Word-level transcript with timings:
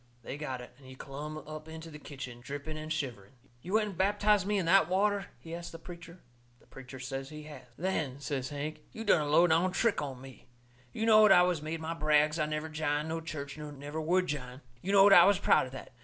They 0.23 0.35
got 0.35 0.61
it, 0.61 0.73
and 0.79 0.87
he 0.87 0.95
clumb 0.95 1.37
up 1.37 1.67
into 1.67 1.91
the 1.91 1.99
kitchen, 1.99 2.41
dripping 2.41 2.75
and 2.75 2.91
shivering. 2.91 3.33
"You 3.61 3.73
went 3.75 3.89
and 3.89 3.95
baptized 3.99 4.47
me 4.47 4.57
in 4.57 4.65
that 4.65 4.87
water?" 4.89 5.27
he 5.39 5.53
asts 5.53 5.71
the 5.71 5.77
preacher. 5.77 6.21
The 6.59 6.65
preacher 6.65 6.99
says 6.99 7.29
he 7.29 7.43
has. 7.43 7.67
"Then," 7.77 8.19
says 8.19 8.49
Hank, 8.49 8.79
"you 8.93 9.03
done 9.03 9.21
a 9.21 9.27
low 9.29 9.45
down 9.45 9.71
trick 9.73 10.01
on 10.01 10.19
me. 10.19 10.47
You 10.91 11.05
knowed 11.05 11.31
I 11.31 11.43
has 11.43 11.61
made 11.61 11.81
my 11.81 11.93
brags 11.93 12.39
I 12.39 12.47
never 12.47 12.67
jined 12.67 13.09
no 13.09 13.21
church 13.21 13.59
nor 13.59 13.71
never 13.71 14.01
would 14.01 14.25
jine. 14.25 14.61
You 14.81 14.91
knowed 14.91 15.13
I 15.13 15.25
was 15.25 15.37
proud 15.37 15.67
of 15.67 15.71
that. 15.73 15.91